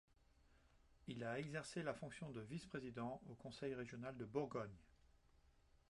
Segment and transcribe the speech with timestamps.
[1.05, 4.79] Il a exercé la fonction de vice-président au conseil régional de Bourgogne.